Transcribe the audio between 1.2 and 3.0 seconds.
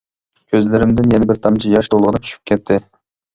بىر تامچە ياش تولغىنىپ چۈشۈپ كەتتى.